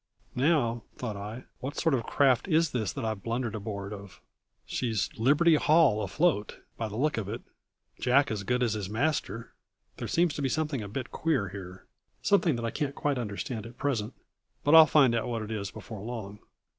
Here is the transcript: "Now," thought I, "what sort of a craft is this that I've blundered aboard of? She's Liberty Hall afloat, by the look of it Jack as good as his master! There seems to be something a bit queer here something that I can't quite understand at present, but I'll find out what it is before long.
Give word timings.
"Now," 0.33 0.81
thought 0.95 1.15
I, 1.15 1.43
"what 1.59 1.77
sort 1.77 1.93
of 1.93 1.99
a 1.99 2.03
craft 2.03 2.47
is 2.47 2.71
this 2.71 2.91
that 2.91 3.05
I've 3.05 3.21
blundered 3.21 3.53
aboard 3.53 3.93
of? 3.93 4.19
She's 4.65 5.11
Liberty 5.15 5.53
Hall 5.57 6.01
afloat, 6.01 6.57
by 6.75 6.87
the 6.87 6.95
look 6.97 7.17
of 7.19 7.29
it 7.29 7.43
Jack 7.99 8.31
as 8.31 8.41
good 8.41 8.63
as 8.63 8.73
his 8.73 8.89
master! 8.89 9.53
There 9.97 10.07
seems 10.07 10.33
to 10.33 10.41
be 10.41 10.49
something 10.49 10.81
a 10.81 10.87
bit 10.87 11.11
queer 11.11 11.49
here 11.49 11.85
something 12.23 12.55
that 12.55 12.65
I 12.65 12.71
can't 12.71 12.95
quite 12.95 13.19
understand 13.19 13.67
at 13.67 13.77
present, 13.77 14.15
but 14.63 14.73
I'll 14.73 14.87
find 14.87 15.13
out 15.13 15.27
what 15.27 15.43
it 15.43 15.51
is 15.51 15.69
before 15.69 16.01
long. 16.01 16.39